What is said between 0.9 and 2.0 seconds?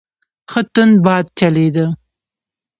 باد چلیده.